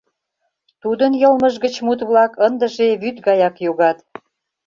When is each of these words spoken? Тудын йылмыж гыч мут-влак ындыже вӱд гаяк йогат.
Тудын 0.81 1.11
йылмыж 1.21 1.55
гыч 1.63 1.75
мут-влак 1.85 2.31
ындыже 2.47 2.87
вӱд 3.01 3.17
гаяк 3.27 3.55
йогат. 3.65 3.97